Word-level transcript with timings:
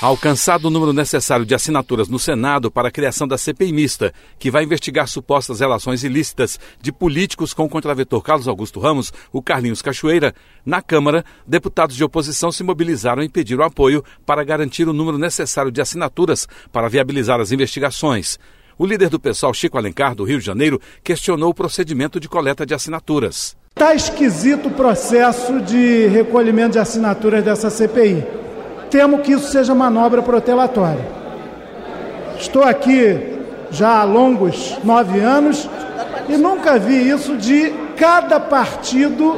Alcançado 0.00 0.66
o 0.66 0.70
número 0.70 0.92
necessário 0.92 1.44
de 1.44 1.56
assinaturas 1.56 2.08
no 2.08 2.20
Senado 2.20 2.70
para 2.70 2.86
a 2.86 2.90
criação 2.90 3.26
da 3.26 3.36
CPI 3.36 3.72
mista, 3.72 4.14
que 4.38 4.48
vai 4.48 4.62
investigar 4.62 5.08
supostas 5.08 5.58
relações 5.58 6.04
ilícitas 6.04 6.56
de 6.80 6.92
políticos 6.92 7.52
com 7.52 7.64
o 7.64 7.68
contraventor 7.68 8.22
Carlos 8.22 8.46
Augusto 8.46 8.78
Ramos, 8.78 9.12
o 9.32 9.42
Carlinhos 9.42 9.82
Cachoeira, 9.82 10.32
na 10.64 10.80
Câmara, 10.80 11.24
deputados 11.44 11.96
de 11.96 12.04
oposição 12.04 12.52
se 12.52 12.62
mobilizaram 12.62 13.24
e 13.24 13.28
pediram 13.28 13.64
apoio 13.64 14.04
para 14.24 14.44
garantir 14.44 14.86
o 14.88 14.92
número 14.92 15.18
necessário 15.18 15.72
de 15.72 15.80
assinaturas 15.80 16.46
para 16.70 16.88
viabilizar 16.88 17.40
as 17.40 17.50
investigações. 17.50 18.38
O 18.78 18.86
líder 18.86 19.08
do 19.08 19.18
pessoal, 19.18 19.52
Chico 19.52 19.78
Alencar, 19.78 20.14
do 20.14 20.22
Rio 20.22 20.38
de 20.38 20.46
Janeiro, 20.46 20.80
questionou 21.02 21.50
o 21.50 21.54
procedimento 21.54 22.20
de 22.20 22.28
coleta 22.28 22.64
de 22.64 22.72
assinaturas. 22.72 23.56
Está 23.70 23.96
esquisito 23.96 24.68
o 24.68 24.72
processo 24.72 25.60
de 25.60 26.06
recolhimento 26.06 26.74
de 26.74 26.78
assinaturas 26.78 27.44
dessa 27.44 27.68
CPI. 27.68 28.37
Temo 28.90 29.18
que 29.18 29.32
isso 29.32 29.50
seja 29.50 29.74
manobra 29.74 30.22
protelatória. 30.22 31.06
Estou 32.38 32.62
aqui 32.62 33.38
já 33.70 34.00
há 34.00 34.04
longos 34.04 34.78
nove 34.82 35.20
anos 35.20 35.68
e 36.28 36.36
nunca 36.36 36.78
vi 36.78 37.08
isso 37.08 37.36
de 37.36 37.72
cada 37.96 38.40
partido 38.40 39.36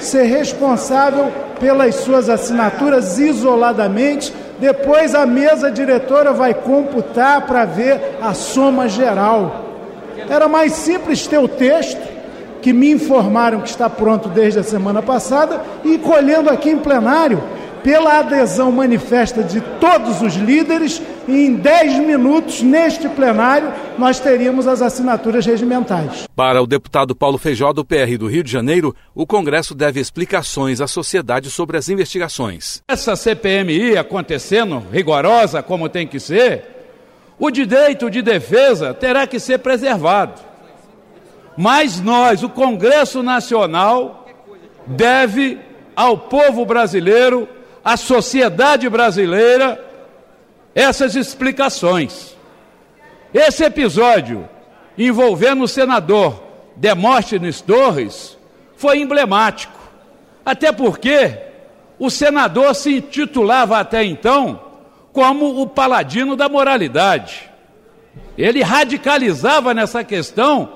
ser 0.00 0.24
responsável 0.24 1.30
pelas 1.60 1.96
suas 1.96 2.28
assinaturas 2.28 3.18
isoladamente. 3.18 4.32
Depois 4.58 5.14
a 5.14 5.24
mesa 5.24 5.70
diretora 5.70 6.32
vai 6.32 6.54
computar 6.54 7.46
para 7.46 7.64
ver 7.64 8.18
a 8.20 8.34
soma 8.34 8.88
geral. 8.88 9.66
Era 10.28 10.48
mais 10.48 10.72
simples 10.72 11.26
ter 11.26 11.38
o 11.38 11.48
texto, 11.48 12.00
que 12.60 12.72
me 12.72 12.90
informaram 12.90 13.60
que 13.60 13.70
está 13.70 13.88
pronto 13.88 14.28
desde 14.28 14.58
a 14.58 14.62
semana 14.62 15.00
passada, 15.00 15.60
e 15.82 15.96
colhendo 15.96 16.50
aqui 16.50 16.70
em 16.70 16.78
plenário 16.78 17.42
pela 17.82 18.18
adesão 18.20 18.70
manifesta 18.70 19.42
de 19.42 19.60
todos 19.80 20.22
os 20.22 20.34
líderes, 20.34 21.00
e 21.26 21.46
em 21.46 21.54
10 21.54 21.98
minutos, 22.00 22.62
neste 22.62 23.08
plenário, 23.08 23.72
nós 23.98 24.18
teríamos 24.18 24.66
as 24.66 24.82
assinaturas 24.82 25.46
regimentais. 25.46 26.28
Para 26.34 26.62
o 26.62 26.66
deputado 26.66 27.14
Paulo 27.14 27.38
Feijó, 27.38 27.72
do 27.72 27.84
PR 27.84 28.16
do 28.18 28.26
Rio 28.26 28.42
de 28.42 28.50
Janeiro, 28.50 28.94
o 29.14 29.26
Congresso 29.26 29.74
deve 29.74 30.00
explicações 30.00 30.80
à 30.80 30.86
sociedade 30.86 31.50
sobre 31.50 31.76
as 31.76 31.88
investigações. 31.88 32.82
Essa 32.88 33.16
CPMI 33.16 33.96
acontecendo, 33.96 34.82
rigorosa 34.92 35.62
como 35.62 35.88
tem 35.88 36.06
que 36.06 36.20
ser, 36.20 36.64
o 37.38 37.50
direito 37.50 38.10
de 38.10 38.20
defesa 38.20 38.92
terá 38.92 39.26
que 39.26 39.40
ser 39.40 39.58
preservado. 39.58 40.40
Mas 41.56 42.00
nós, 42.00 42.42
o 42.42 42.48
Congresso 42.48 43.22
Nacional, 43.22 44.26
deve 44.86 45.58
ao 45.96 46.16
povo 46.16 46.64
brasileiro 46.64 47.48
à 47.84 47.96
sociedade 47.96 48.88
brasileira 48.88 49.82
essas 50.74 51.16
explicações. 51.16 52.36
Esse 53.32 53.64
episódio 53.64 54.48
envolvendo 54.96 55.64
o 55.64 55.68
senador 55.68 56.42
Demóstenes 56.76 57.60
Torres 57.60 58.36
foi 58.76 58.98
emblemático, 58.98 59.78
até 60.44 60.72
porque 60.72 61.38
o 61.98 62.10
senador 62.10 62.74
se 62.74 62.96
intitulava 62.96 63.78
até 63.78 64.04
então 64.04 64.60
como 65.12 65.60
o 65.60 65.66
paladino 65.66 66.34
da 66.36 66.48
moralidade. 66.48 67.50
Ele 68.38 68.62
radicalizava 68.62 69.74
nessa 69.74 70.02
questão, 70.02 70.72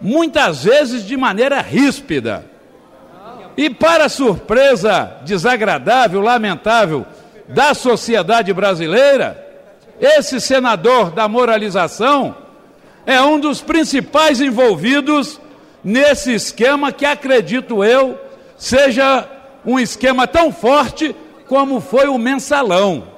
muitas 0.00 0.64
vezes 0.64 1.06
de 1.06 1.16
maneira 1.16 1.60
ríspida. 1.60 2.44
E 3.58 3.68
para 3.68 4.08
surpresa 4.08 5.16
desagradável, 5.24 6.20
lamentável 6.20 7.04
da 7.48 7.74
sociedade 7.74 8.52
brasileira, 8.52 9.44
esse 10.00 10.40
senador 10.40 11.10
da 11.10 11.26
moralização 11.26 12.36
é 13.04 13.20
um 13.20 13.36
dos 13.40 13.60
principais 13.60 14.40
envolvidos 14.40 15.40
nesse 15.82 16.32
esquema 16.32 16.92
que 16.92 17.04
acredito 17.04 17.82
eu 17.82 18.16
seja 18.56 19.28
um 19.66 19.76
esquema 19.76 20.28
tão 20.28 20.52
forte 20.52 21.12
como 21.48 21.80
foi 21.80 22.06
o 22.06 22.16
mensalão. 22.16 23.08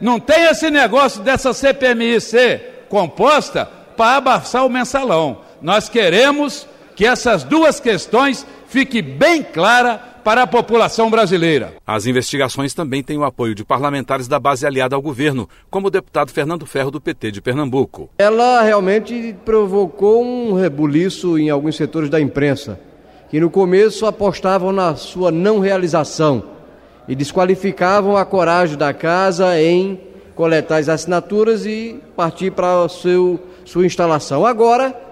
Não 0.00 0.18
tem 0.18 0.44
esse 0.44 0.70
negócio 0.70 1.20
dessa 1.20 1.52
CPMI 1.52 2.18
ser 2.18 2.86
composta 2.88 3.68
para 3.94 4.16
abafar 4.16 4.64
o 4.64 4.70
mensalão. 4.70 5.42
Nós 5.60 5.90
queremos 5.90 6.66
que 6.96 7.04
essas 7.04 7.44
duas 7.44 7.78
questões 7.78 8.46
fique 8.72 9.02
bem 9.02 9.42
clara 9.42 9.98
para 10.24 10.44
a 10.44 10.46
população 10.46 11.10
brasileira. 11.10 11.74
As 11.86 12.06
investigações 12.06 12.72
também 12.72 13.02
têm 13.02 13.18
o 13.18 13.24
apoio 13.24 13.54
de 13.54 13.62
parlamentares 13.62 14.26
da 14.26 14.40
base 14.40 14.66
aliada 14.66 14.96
ao 14.96 15.02
governo, 15.02 15.46
como 15.70 15.88
o 15.88 15.90
deputado 15.90 16.30
Fernando 16.30 16.64
Ferro, 16.64 16.90
do 16.90 16.98
PT 16.98 17.32
de 17.32 17.42
Pernambuco. 17.42 18.08
Ela 18.16 18.62
realmente 18.62 19.36
provocou 19.44 20.24
um 20.24 20.54
rebuliço 20.54 21.38
em 21.38 21.50
alguns 21.50 21.76
setores 21.76 22.08
da 22.08 22.18
imprensa, 22.18 22.80
que 23.28 23.38
no 23.38 23.50
começo 23.50 24.06
apostavam 24.06 24.72
na 24.72 24.96
sua 24.96 25.30
não 25.30 25.58
realização 25.58 26.42
e 27.06 27.14
desqualificavam 27.14 28.16
a 28.16 28.24
coragem 28.24 28.78
da 28.78 28.94
casa 28.94 29.60
em 29.60 30.00
coletar 30.34 30.78
as 30.78 30.88
assinaturas 30.88 31.66
e 31.66 32.00
partir 32.16 32.50
para 32.52 32.84
a 32.84 32.88
seu, 32.88 33.38
sua 33.66 33.84
instalação. 33.84 34.46
Agora, 34.46 35.11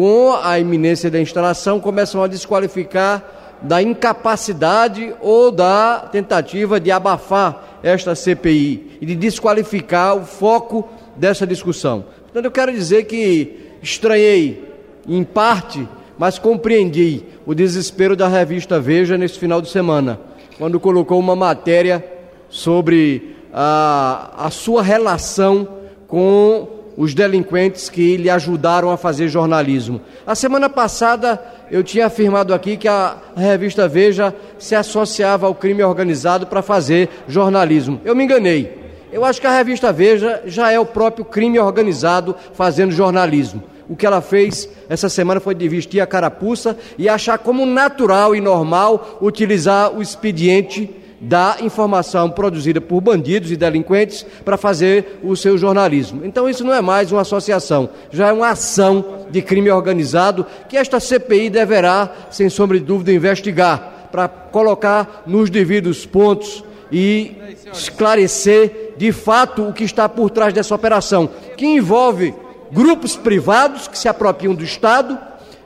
com 0.00 0.32
a 0.42 0.58
iminência 0.58 1.10
da 1.10 1.20
instalação, 1.20 1.78
começam 1.78 2.22
a 2.22 2.26
desqualificar 2.26 3.22
da 3.60 3.82
incapacidade 3.82 5.14
ou 5.20 5.52
da 5.52 6.08
tentativa 6.10 6.80
de 6.80 6.90
abafar 6.90 7.78
esta 7.82 8.14
CPI 8.14 8.96
e 8.98 9.04
de 9.04 9.14
desqualificar 9.14 10.16
o 10.16 10.24
foco 10.24 10.88
dessa 11.16 11.46
discussão. 11.46 12.06
Portanto, 12.22 12.46
eu 12.46 12.50
quero 12.50 12.72
dizer 12.72 13.04
que 13.04 13.72
estranhei, 13.82 14.72
em 15.06 15.22
parte, 15.22 15.86
mas 16.16 16.38
compreendi 16.38 17.22
o 17.44 17.54
desespero 17.54 18.16
da 18.16 18.26
revista 18.26 18.80
Veja 18.80 19.18
nesse 19.18 19.38
final 19.38 19.60
de 19.60 19.68
semana, 19.68 20.18
quando 20.56 20.80
colocou 20.80 21.20
uma 21.20 21.36
matéria 21.36 22.02
sobre 22.48 23.36
a, 23.52 24.46
a 24.46 24.50
sua 24.50 24.82
relação 24.82 25.68
com 26.08 26.79
os 27.00 27.14
delinquentes 27.14 27.88
que 27.88 28.18
lhe 28.18 28.28
ajudaram 28.28 28.90
a 28.90 28.96
fazer 28.98 29.26
jornalismo. 29.26 30.02
A 30.26 30.34
semana 30.34 30.68
passada 30.68 31.42
eu 31.70 31.82
tinha 31.82 32.04
afirmado 32.04 32.52
aqui 32.52 32.76
que 32.76 32.86
a 32.86 33.16
revista 33.34 33.88
Veja 33.88 34.34
se 34.58 34.74
associava 34.74 35.46
ao 35.46 35.54
crime 35.54 35.82
organizado 35.82 36.46
para 36.46 36.60
fazer 36.60 37.08
jornalismo. 37.26 37.98
Eu 38.04 38.14
me 38.14 38.24
enganei. 38.24 38.78
Eu 39.10 39.24
acho 39.24 39.40
que 39.40 39.46
a 39.46 39.56
revista 39.56 39.90
Veja 39.90 40.42
já 40.44 40.70
é 40.70 40.78
o 40.78 40.84
próprio 40.84 41.24
crime 41.24 41.58
organizado 41.58 42.36
fazendo 42.52 42.92
jornalismo. 42.92 43.62
O 43.88 43.96
que 43.96 44.04
ela 44.04 44.20
fez 44.20 44.68
essa 44.86 45.08
semana 45.08 45.40
foi 45.40 45.54
de 45.54 45.66
vestir 45.70 46.02
a 46.02 46.06
carapuça 46.06 46.76
e 46.98 47.08
achar 47.08 47.38
como 47.38 47.64
natural 47.64 48.36
e 48.36 48.42
normal 48.42 49.16
utilizar 49.22 49.90
o 49.96 50.02
expediente 50.02 50.94
da 51.20 51.58
informação 51.60 52.30
produzida 52.30 52.80
por 52.80 53.00
bandidos 53.02 53.52
e 53.52 53.56
delinquentes 53.56 54.24
para 54.44 54.56
fazer 54.56 55.20
o 55.22 55.36
seu 55.36 55.58
jornalismo. 55.58 56.24
Então 56.24 56.48
isso 56.48 56.64
não 56.64 56.72
é 56.72 56.80
mais 56.80 57.12
uma 57.12 57.20
associação, 57.20 57.90
já 58.10 58.28
é 58.28 58.32
uma 58.32 58.48
ação 58.48 59.26
de 59.30 59.42
crime 59.42 59.70
organizado 59.70 60.46
que 60.68 60.78
esta 60.78 60.98
CPI 60.98 61.50
deverá, 61.50 62.10
sem 62.30 62.48
sombra 62.48 62.78
de 62.78 62.84
dúvida, 62.84 63.12
investigar 63.12 64.08
para 64.10 64.26
colocar 64.28 65.22
nos 65.26 65.50
devidos 65.50 66.06
pontos 66.06 66.64
e 66.90 67.36
esclarecer 67.72 68.94
de 68.96 69.12
fato 69.12 69.68
o 69.68 69.72
que 69.72 69.84
está 69.84 70.08
por 70.08 70.30
trás 70.30 70.52
dessa 70.52 70.74
operação, 70.74 71.28
que 71.56 71.66
envolve 71.66 72.34
grupos 72.72 73.14
privados 73.14 73.86
que 73.86 73.98
se 73.98 74.08
apropriam 74.08 74.54
do 74.54 74.64
Estado, 74.64 75.18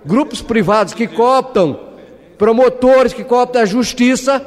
grupos 0.04 0.42
privados 0.42 0.92
que 0.92 1.06
cooptam 1.06 1.78
promotores, 2.36 3.12
que 3.12 3.24
cooptam 3.24 3.62
a 3.62 3.66
justiça 3.66 4.44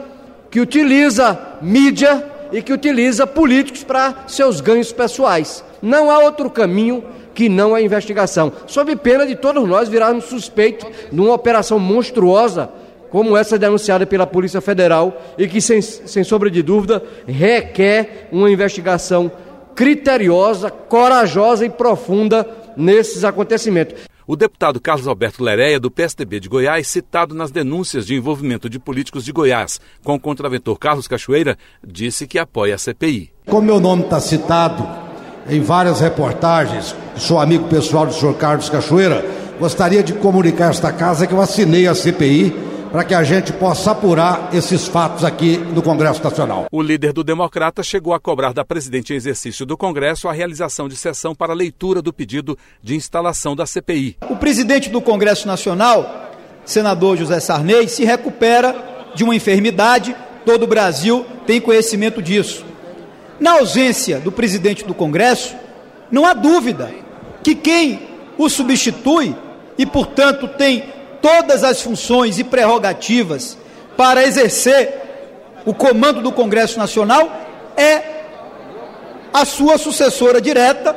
que 0.58 0.62
utiliza 0.62 1.38
mídia 1.62 2.26
e 2.52 2.64
que 2.64 2.74
utiliza 2.74 3.28
políticos 3.28 3.84
para 3.84 4.24
seus 4.26 4.60
ganhos 4.60 4.92
pessoais. 4.92 5.64
Não 5.84 6.10
há 6.10 6.18
outro 6.18 6.50
caminho 6.50 7.04
que 7.36 7.48
não 7.48 7.76
a 7.76 7.82
investigação, 7.82 8.52
sob 8.66 8.96
pena 8.96 9.28
de 9.28 9.36
todos 9.36 9.70
nós 9.70 9.88
virarmos 9.88 10.26
suspeitos 10.26 10.90
de 11.12 11.22
uma 11.22 11.36
operação 11.36 11.78
monstruosa 11.78 12.72
como 13.12 13.38
essa 13.38 13.60
denunciada 13.60 14.08
pela 14.08 14.26
Polícia 14.26 14.60
Federal 14.60 15.22
e 15.38 15.48
que, 15.48 15.62
sem, 15.62 15.80
sem 15.80 16.24
sombra 16.24 16.50
de 16.50 16.64
dúvida, 16.64 17.04
requer 17.28 18.28
uma 18.32 18.50
investigação 18.50 19.32
criteriosa, 19.76 20.72
corajosa 20.72 21.68
e 21.68 21.70
profunda 21.70 22.48
nesses 22.76 23.24
acontecimentos. 23.24 24.07
O 24.30 24.36
deputado 24.36 24.82
Carlos 24.82 25.08
Alberto 25.08 25.42
Lereia, 25.42 25.80
do 25.80 25.90
PSDB 25.90 26.42
de 26.42 26.50
Goiás, 26.50 26.90
citado 26.90 27.34
nas 27.34 27.50
denúncias 27.50 28.06
de 28.06 28.14
envolvimento 28.14 28.70
de 28.70 28.78
políticos 28.78 29.24
de 29.24 29.32
Goiás 29.32 29.80
com 30.04 30.16
o 30.16 30.20
contraventor 30.20 30.78
Carlos 30.78 31.08
Cachoeira, 31.08 31.58
disse 31.82 32.28
que 32.28 32.38
apoia 32.38 32.76
a 32.76 32.78
CPI. 32.78 33.32
Como 33.46 33.66
meu 33.66 33.80
nome 33.80 34.04
está 34.04 34.20
citado 34.20 34.86
em 35.50 35.62
várias 35.62 36.02
reportagens, 36.02 36.94
sou 37.16 37.40
amigo 37.40 37.70
pessoal 37.70 38.06
do 38.06 38.14
senhor 38.14 38.34
Carlos 38.36 38.70
Cachoeira, 38.70 39.26
gostaria 39.58 40.04
de 40.04 40.12
comunicar 40.12 40.68
a 40.68 40.72
esta 40.72 40.92
casa 40.92 41.26
que 41.26 41.34
eu 41.34 41.40
assinei 41.40 41.88
a 41.88 41.96
CPI 41.96 42.54
para 42.98 43.06
que 43.06 43.14
a 43.14 43.24
gente 43.24 43.54
possa 43.54 43.92
apurar 43.92 44.50
esses 44.52 44.88
fatos 44.88 45.24
aqui 45.24 45.56
no 45.56 45.84
Congresso 45.84 46.24
Nacional. 46.24 46.66
O 46.72 46.82
líder 46.82 47.14
do 47.14 47.24
Democrata 47.24 47.84
chegou 47.84 48.12
a 48.12 48.20
cobrar 48.20 48.54
da 48.54 48.66
presidente 48.66 49.14
em 49.14 49.16
exercício 49.16 49.68
do 49.68 49.78
Congresso 49.78 50.28
a 50.28 50.34
realização 50.34 50.90
de 50.90 50.96
sessão 50.96 51.36
para 51.36 51.54
leitura 51.54 52.02
do 52.02 52.12
pedido 52.12 52.58
de 52.82 52.96
instalação 52.96 53.56
da 53.56 53.68
CPI. 53.68 54.18
O 54.28 54.36
presidente 54.36 54.90
do 54.90 55.00
Congresso 55.00 55.48
Nacional, 55.48 56.32
senador 56.66 57.16
José 57.18 57.40
Sarney, 57.40 57.88
se 57.88 58.04
recupera 58.04 58.76
de 59.14 59.24
uma 59.24 59.36
enfermidade, 59.36 60.16
todo 60.44 60.64
o 60.64 60.68
Brasil 60.68 61.24
tem 61.46 61.62
conhecimento 61.62 62.20
disso. 62.20 62.66
Na 63.40 63.60
ausência 63.60 64.20
do 64.20 64.32
presidente 64.32 64.84
do 64.84 64.96
Congresso, 64.96 65.56
não 66.12 66.26
há 66.26 66.34
dúvida 66.34 66.92
que 67.44 67.54
quem 67.54 68.08
o 68.40 68.50
substitui 68.50 69.36
e, 69.78 69.86
portanto, 69.86 70.48
tem 70.48 70.97
todas 71.22 71.64
as 71.64 71.82
funções 71.82 72.40
e 72.40 72.44
prerrogativas 72.44 73.58
para 73.96 74.24
exercer 74.24 75.08
o 75.66 75.74
comando 75.74 76.22
do 76.22 76.32
Congresso 76.32 76.80
Nacional 76.80 77.30
é 77.76 78.18
a 79.34 79.46
sua 79.46 79.78
sucessora 79.78 80.40
direta, 80.40 80.96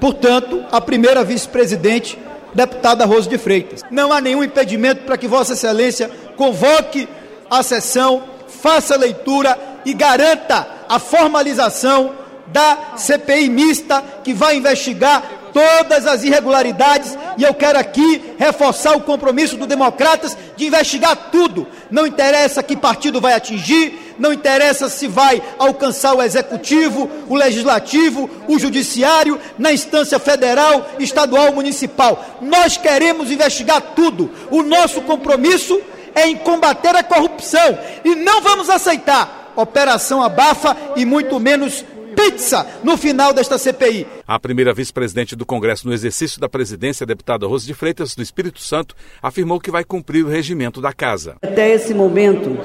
portanto, 0.00 0.64
a 0.70 0.80
primeira 0.80 1.24
vice-presidente, 1.24 2.18
deputada 2.54 3.04
Rose 3.04 3.28
de 3.28 3.36
Freitas. 3.36 3.82
Não 3.90 4.12
há 4.12 4.20
nenhum 4.20 4.44
impedimento 4.44 5.02
para 5.02 5.18
que 5.18 5.26
Vossa 5.26 5.54
Excelência 5.54 6.10
convoque 6.36 7.08
a 7.50 7.62
sessão, 7.62 8.22
faça 8.48 8.94
a 8.94 8.98
leitura 8.98 9.58
e 9.84 9.92
garanta 9.92 10.66
a 10.88 10.98
formalização 10.98 12.12
da 12.46 12.94
CPI 12.96 13.48
mista 13.48 14.02
que 14.22 14.32
vai 14.32 14.56
investigar 14.56 15.22
todas 15.56 16.06
as 16.06 16.22
irregularidades 16.22 17.16
e 17.38 17.42
eu 17.42 17.54
quero 17.54 17.78
aqui 17.78 18.34
reforçar 18.38 18.94
o 18.94 19.00
compromisso 19.00 19.56
do 19.56 19.66
Democratas 19.66 20.36
de 20.54 20.66
investigar 20.66 21.30
tudo. 21.32 21.66
Não 21.90 22.06
interessa 22.06 22.62
que 22.62 22.76
partido 22.76 23.22
vai 23.22 23.32
atingir, 23.32 24.14
não 24.18 24.34
interessa 24.34 24.90
se 24.90 25.08
vai 25.08 25.42
alcançar 25.58 26.12
o 26.12 26.22
executivo, 26.22 27.10
o 27.26 27.34
legislativo, 27.34 28.28
o 28.46 28.58
judiciário, 28.58 29.40
na 29.58 29.72
instância 29.72 30.18
federal, 30.18 30.90
estadual, 30.98 31.50
municipal. 31.54 32.22
Nós 32.42 32.76
queremos 32.76 33.30
investigar 33.30 33.80
tudo. 33.96 34.30
O 34.50 34.62
nosso 34.62 35.00
compromisso 35.00 35.80
é 36.14 36.26
em 36.26 36.36
combater 36.36 36.94
a 36.94 37.02
corrupção 37.02 37.78
e 38.04 38.14
não 38.14 38.42
vamos 38.42 38.68
aceitar 38.68 39.54
operação 39.56 40.22
abafa 40.22 40.76
e 40.96 41.06
muito 41.06 41.40
menos 41.40 41.82
pizza 42.16 42.66
no 42.82 42.96
final 42.96 43.32
desta 43.34 43.58
CPI. 43.58 44.06
A 44.26 44.40
primeira 44.40 44.72
vice-presidente 44.72 45.36
do 45.36 45.44
Congresso 45.44 45.86
no 45.86 45.92
exercício 45.92 46.40
da 46.40 46.48
presidência, 46.48 47.04
a 47.04 47.06
deputada 47.06 47.46
Rose 47.46 47.66
de 47.66 47.74
Freitas, 47.74 48.16
do 48.16 48.22
Espírito 48.22 48.60
Santo, 48.60 48.96
afirmou 49.22 49.60
que 49.60 49.70
vai 49.70 49.84
cumprir 49.84 50.24
o 50.24 50.28
regimento 50.28 50.80
da 50.80 50.92
casa. 50.92 51.36
Até 51.42 51.70
esse 51.70 51.92
momento, 51.92 52.58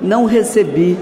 não 0.00 0.24
recebi 0.24 0.98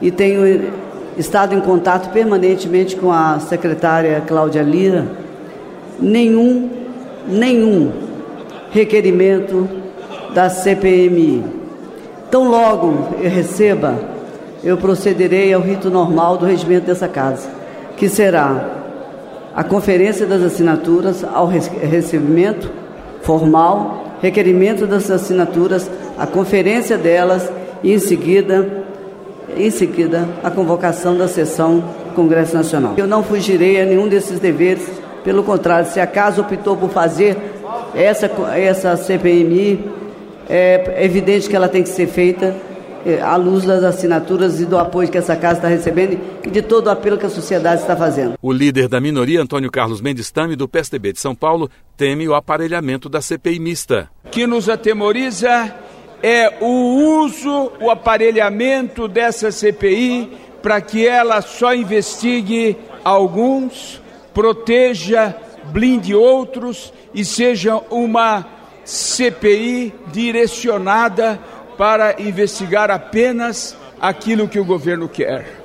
e 0.00 0.10
tenho 0.10 0.72
estado 1.18 1.54
em 1.54 1.60
contato 1.60 2.10
permanentemente 2.10 2.96
com 2.96 3.12
a 3.12 3.38
secretária 3.38 4.20
Cláudia 4.26 4.62
Lira, 4.62 5.06
nenhum, 6.00 6.70
nenhum 7.28 7.92
requerimento 8.72 9.68
da 10.34 10.50
CPMI. 10.50 11.44
Tão 12.30 12.50
logo 12.50 13.16
eu 13.22 13.30
receba 13.30 14.13
eu 14.64 14.78
procederei 14.78 15.52
ao 15.52 15.60
rito 15.60 15.90
normal 15.90 16.38
do 16.38 16.46
regimento 16.46 16.86
dessa 16.86 17.06
casa, 17.06 17.48
que 17.96 18.08
será 18.08 18.70
a 19.54 19.62
conferência 19.62 20.26
das 20.26 20.42
assinaturas 20.42 21.22
ao 21.22 21.46
recebimento 21.46 22.70
formal, 23.22 24.16
requerimento 24.22 24.86
das 24.86 25.10
assinaturas, 25.10 25.88
a 26.18 26.26
conferência 26.26 26.96
delas 26.96 27.48
e 27.82 27.92
em 27.92 27.98
seguida, 27.98 28.84
em 29.54 29.70
seguida, 29.70 30.26
a 30.42 30.50
convocação 30.50 31.16
da 31.16 31.28
sessão 31.28 31.78
do 31.78 32.14
Congresso 32.14 32.56
Nacional. 32.56 32.94
Eu 32.96 33.06
não 33.06 33.22
fugirei 33.22 33.80
a 33.80 33.84
nenhum 33.84 34.08
desses 34.08 34.40
deveres, 34.40 34.88
pelo 35.22 35.42
contrário, 35.42 35.88
se 35.90 36.00
acaso 36.00 36.40
optou 36.40 36.76
por 36.76 36.88
fazer 36.88 37.36
essa, 37.94 38.30
essa 38.56 38.96
CPMI, 38.96 39.92
é 40.48 41.04
evidente 41.04 41.48
que 41.48 41.54
ela 41.54 41.68
tem 41.68 41.82
que 41.82 41.88
ser 41.88 42.06
feita 42.06 42.54
à 43.22 43.36
luz 43.36 43.64
das 43.64 43.82
assinaturas 43.82 44.60
e 44.60 44.66
do 44.66 44.78
apoio 44.78 45.10
que 45.10 45.18
essa 45.18 45.36
casa 45.36 45.58
está 45.58 45.68
recebendo 45.68 46.18
e 46.44 46.50
de 46.50 46.62
todo 46.62 46.86
o 46.86 46.90
apelo 46.90 47.18
que 47.18 47.26
a 47.26 47.30
sociedade 47.30 47.82
está 47.82 47.96
fazendo. 47.96 48.34
O 48.40 48.52
líder 48.52 48.88
da 48.88 49.00
minoria, 49.00 49.42
Antônio 49.42 49.70
Carlos 49.70 50.00
Mendes 50.00 50.30
Tame, 50.30 50.56
do 50.56 50.68
PSDB 50.68 51.12
de 51.12 51.20
São 51.20 51.34
Paulo, 51.34 51.70
teme 51.96 52.28
o 52.28 52.34
aparelhamento 52.34 53.08
da 53.08 53.20
CPI 53.20 53.58
mista. 53.58 54.08
O 54.24 54.30
que 54.30 54.46
nos 54.46 54.68
atemoriza 54.68 55.74
é 56.22 56.58
o 56.60 57.22
uso, 57.22 57.72
o 57.80 57.90
aparelhamento 57.90 59.06
dessa 59.06 59.52
CPI 59.52 60.30
para 60.62 60.80
que 60.80 61.06
ela 61.06 61.42
só 61.42 61.74
investigue 61.74 62.74
alguns, 63.04 64.00
proteja, 64.32 65.36
blinde 65.66 66.14
outros 66.14 66.90
e 67.14 67.22
seja 67.22 67.76
uma 67.90 68.46
CPI 68.82 69.92
direcionada 70.10 71.38
para 71.76 72.20
investigar 72.20 72.90
apenas 72.90 73.76
aquilo 74.00 74.48
que 74.48 74.58
o 74.58 74.64
governo 74.64 75.08
quer. 75.08 75.62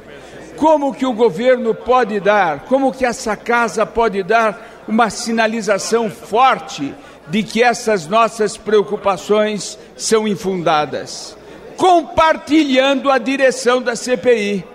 Como 0.56 0.94
que 0.94 1.06
o 1.06 1.14
governo 1.14 1.74
pode 1.74 2.20
dar, 2.20 2.62
como 2.62 2.92
que 2.92 3.06
essa 3.06 3.36
casa 3.36 3.86
pode 3.86 4.24
dar 4.24 4.84
uma 4.88 5.10
sinalização 5.10 6.10
forte 6.10 6.94
de 7.28 7.44
que 7.44 7.64
essas 7.64 8.08
nossas 8.08 8.58
preocupações 8.58 9.78
são 9.96 10.28
infundadas? 10.28 11.38
Compartilhando 11.78 13.10
a 13.10 13.18
direção 13.18 13.82
da 13.82 13.96
CPI, 13.96 14.66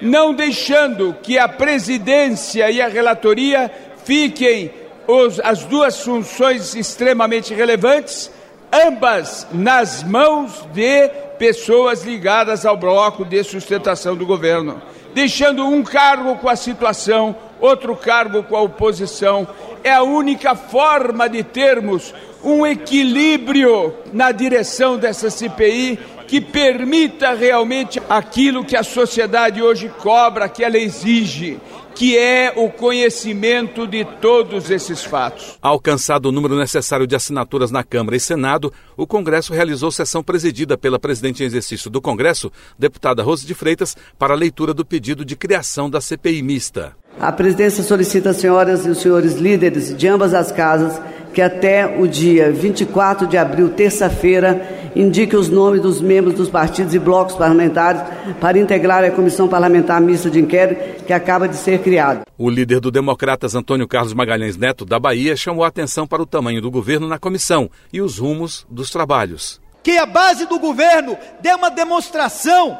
não 0.00 0.32
deixando 0.32 1.16
que 1.22 1.38
a 1.38 1.48
presidência 1.48 2.70
e 2.70 2.80
a 2.80 2.86
relatoria 2.86 3.70
fiquem 4.04 4.70
os, 5.06 5.40
as 5.40 5.64
duas 5.64 6.00
funções 6.00 6.74
extremamente 6.74 7.52
relevantes 7.52 8.30
ambas 8.72 9.46
nas 9.52 10.02
mãos 10.02 10.66
de 10.72 11.08
pessoas 11.38 12.04
ligadas 12.04 12.64
ao 12.64 12.76
bloco 12.76 13.24
de 13.24 13.44
sustentação 13.44 14.16
do 14.16 14.24
governo, 14.24 14.80
deixando 15.14 15.66
um 15.66 15.82
cargo 15.82 16.36
com 16.36 16.48
a 16.48 16.56
situação, 16.56 17.36
outro 17.60 17.94
cargo 17.94 18.42
com 18.42 18.56
a 18.56 18.62
oposição. 18.62 19.46
É 19.84 19.92
a 19.92 20.02
única 20.02 20.54
forma 20.54 21.28
de 21.28 21.42
termos 21.42 22.14
um 22.42 22.66
equilíbrio 22.66 23.94
na 24.12 24.32
direção 24.32 24.96
dessa 24.96 25.30
CPI 25.30 25.98
que 26.32 26.40
permita 26.40 27.34
realmente 27.34 28.00
aquilo 28.08 28.64
que 28.64 28.74
a 28.74 28.82
sociedade 28.82 29.60
hoje 29.60 29.92
cobra, 29.98 30.48
que 30.48 30.64
ela 30.64 30.78
exige, 30.78 31.60
que 31.94 32.16
é 32.16 32.54
o 32.56 32.70
conhecimento 32.70 33.86
de 33.86 34.02
todos 34.18 34.70
esses 34.70 35.04
fatos. 35.04 35.58
Alcançado 35.60 36.30
o 36.30 36.32
número 36.32 36.56
necessário 36.56 37.06
de 37.06 37.14
assinaturas 37.14 37.70
na 37.70 37.84
Câmara 37.84 38.16
e 38.16 38.20
Senado, 38.20 38.72
o 38.96 39.06
Congresso 39.06 39.52
realizou 39.52 39.92
sessão 39.92 40.22
presidida 40.22 40.78
pela 40.78 40.98
presidente 40.98 41.42
em 41.42 41.46
exercício 41.46 41.90
do 41.90 42.00
Congresso, 42.00 42.50
deputada 42.78 43.22
Rose 43.22 43.44
de 43.44 43.52
Freitas, 43.52 43.94
para 44.18 44.32
a 44.32 44.36
leitura 44.36 44.72
do 44.72 44.86
pedido 44.86 45.26
de 45.26 45.36
criação 45.36 45.90
da 45.90 46.00
CPI 46.00 46.40
mista. 46.40 46.96
A 47.20 47.30
presidência 47.30 47.84
solicita 47.84 48.30
às 48.30 48.38
senhoras 48.38 48.86
e 48.86 48.88
os 48.88 49.02
senhores 49.02 49.34
líderes 49.34 49.94
de 49.94 50.08
ambas 50.08 50.32
as 50.32 50.50
casas 50.50 50.98
que 51.32 51.40
até 51.40 51.86
o 51.98 52.06
dia 52.06 52.52
24 52.52 53.26
de 53.26 53.36
abril, 53.36 53.70
terça-feira, 53.70 54.90
indique 54.94 55.34
os 55.34 55.48
nomes 55.48 55.80
dos 55.80 56.00
membros 56.00 56.34
dos 56.34 56.50
partidos 56.50 56.94
e 56.94 56.98
blocos 56.98 57.34
parlamentares 57.34 58.02
para 58.40 58.58
integrar 58.58 59.02
a 59.04 59.10
comissão 59.10 59.48
parlamentar 59.48 60.00
mista 60.00 60.30
de 60.30 60.40
inquérito 60.40 61.04
que 61.04 61.12
acaba 61.12 61.48
de 61.48 61.56
ser 61.56 61.80
criada. 61.80 62.22
O 62.36 62.50
líder 62.50 62.80
do 62.80 62.90
Democratas, 62.90 63.54
Antônio 63.54 63.88
Carlos 63.88 64.14
Magalhães 64.14 64.56
Neto, 64.56 64.84
da 64.84 64.98
Bahia, 64.98 65.36
chamou 65.36 65.64
a 65.64 65.68
atenção 65.68 66.06
para 66.06 66.22
o 66.22 66.26
tamanho 66.26 66.60
do 66.60 66.70
governo 66.70 67.08
na 67.08 67.18
comissão 67.18 67.70
e 67.92 68.00
os 68.00 68.18
rumos 68.18 68.66
dos 68.70 68.90
trabalhos. 68.90 69.60
Que 69.82 69.98
a 69.98 70.06
base 70.06 70.46
do 70.46 70.58
governo 70.58 71.16
dê 71.40 71.52
uma 71.54 71.70
demonstração 71.70 72.78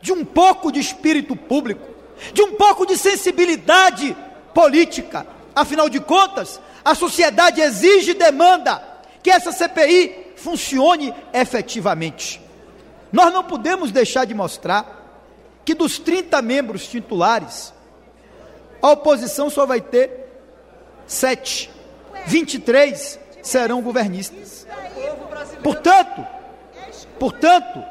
de 0.00 0.12
um 0.12 0.24
pouco 0.24 0.72
de 0.72 0.80
espírito 0.80 1.36
público, 1.36 1.86
de 2.32 2.42
um 2.42 2.52
pouco 2.52 2.86
de 2.86 2.96
sensibilidade 2.96 4.16
política. 4.52 5.26
Afinal 5.54 5.88
de 5.88 6.00
contas, 6.00 6.60
a 6.84 6.94
sociedade 6.94 7.60
exige 7.60 8.10
e 8.10 8.14
demanda 8.14 8.82
que 9.22 9.30
essa 9.30 9.52
CPI 9.52 10.34
funcione 10.36 11.14
efetivamente. 11.32 12.40
Nós 13.10 13.32
não 13.32 13.42
podemos 13.42 13.90
deixar 13.90 14.26
de 14.26 14.34
mostrar 14.34 15.02
que 15.64 15.74
dos 15.74 15.98
30 15.98 16.42
membros 16.42 16.86
titulares, 16.86 17.72
a 18.82 18.90
oposição 18.90 19.48
só 19.48 19.64
vai 19.64 19.80
ter 19.80 20.28
sete. 21.06 21.70
23 22.26 23.18
serão 23.42 23.80
governistas. 23.80 24.66
Portanto, 25.62 26.26
portanto, 27.18 27.82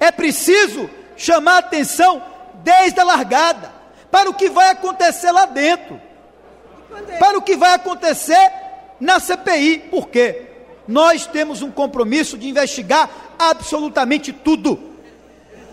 é 0.00 0.10
preciso 0.10 0.90
chamar 1.16 1.58
atenção 1.58 2.22
desde 2.64 2.98
a 2.98 3.04
largada 3.04 3.70
para 4.10 4.28
o 4.28 4.34
que 4.34 4.48
vai 4.48 4.70
acontecer 4.70 5.30
lá 5.30 5.46
dentro. 5.46 6.00
Para 7.18 7.38
o 7.38 7.42
que 7.42 7.56
vai 7.56 7.74
acontecer 7.74 8.50
na 9.00 9.18
CPI. 9.18 9.78
Por 9.90 10.08
quê? 10.08 10.42
Nós 10.86 11.26
temos 11.26 11.62
um 11.62 11.70
compromisso 11.70 12.36
de 12.36 12.48
investigar 12.48 13.08
absolutamente 13.38 14.32
tudo. 14.32 14.78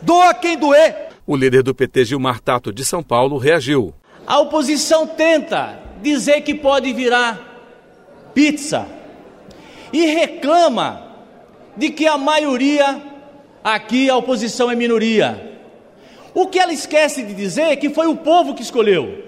Doa 0.02 0.34
quem 0.34 0.58
doer. 0.58 1.10
O 1.26 1.36
líder 1.36 1.64
do 1.64 1.76
PT, 1.76 2.06
Gilmar 2.06 2.40
Tato, 2.40 2.72
de 2.72 2.86
São 2.86 3.04
Paulo, 3.04 3.38
reagiu. 3.38 3.94
A 4.26 4.40
oposição 4.40 5.08
tenta 5.08 5.80
dizer 6.02 6.42
que 6.42 6.54
pode 6.54 6.94
virar 6.94 7.40
pizza 8.34 8.88
e 9.92 10.06
reclama 10.06 11.08
de 11.76 11.90
que 11.90 12.08
a 12.08 12.18
maioria 12.18 13.02
aqui, 13.64 14.10
a 14.10 14.16
oposição 14.16 14.70
é 14.70 14.76
minoria. 14.76 15.60
O 16.34 16.48
que 16.48 16.60
ela 16.60 16.72
esquece 16.72 17.24
de 17.24 17.34
dizer 17.34 17.64
é 17.64 17.76
que 17.76 17.90
foi 17.90 18.08
o 18.08 18.16
povo 18.16 18.54
que 18.54 18.62
escolheu. 18.62 19.27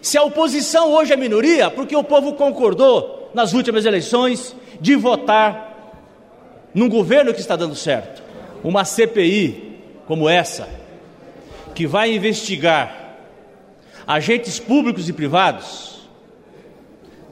Se 0.00 0.16
a 0.16 0.22
oposição 0.22 0.92
hoje 0.92 1.12
é 1.12 1.16
minoria, 1.16 1.70
porque 1.70 1.96
o 1.96 2.04
povo 2.04 2.34
concordou 2.34 3.30
nas 3.34 3.52
últimas 3.52 3.84
eleições 3.84 4.54
de 4.80 4.94
votar 4.96 5.68
num 6.74 6.88
governo 6.88 7.34
que 7.34 7.40
está 7.40 7.56
dando 7.56 7.74
certo. 7.74 8.22
Uma 8.62 8.84
CPI 8.84 9.78
como 10.06 10.28
essa, 10.28 10.68
que 11.74 11.86
vai 11.86 12.14
investigar 12.14 13.16
agentes 14.06 14.58
públicos 14.58 15.08
e 15.08 15.12
privados, 15.12 16.08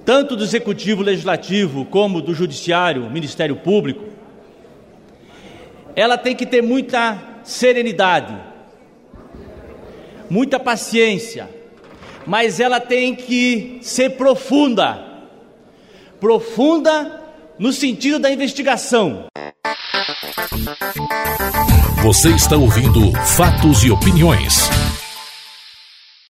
tanto 0.05 0.37
do 0.37 0.45
executivo 0.45 1.03
legislativo 1.03 1.85
como 1.87 2.21
do 2.21 2.35
judiciário, 2.35 3.11
Ministério 3.11 3.57
Público, 3.57 4.05
ela 5.97 6.19
tem 6.19 6.37
que 6.37 6.45
ter 6.45 6.63
muita 6.63 7.19
serenidade, 7.43 8.37
muita 10.29 10.61
paciência, 10.61 11.49
mas 12.26 12.61
ela 12.61 12.80
tem 12.80 13.14
que 13.14 13.78
ser 13.83 14.11
profunda. 14.11 15.04
Profunda 16.18 17.23
no 17.59 17.73
sentido 17.73 18.18
da 18.18 18.30
investigação. 18.30 19.26
Você 22.02 22.30
está 22.30 22.56
ouvindo 22.56 23.12
Fatos 23.37 23.85
e 23.85 23.90
Opiniões 23.90 24.68